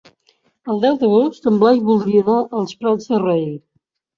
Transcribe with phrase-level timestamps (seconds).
[0.73, 3.49] El deu d'agost en Blai voldria anar als Prats de Rei.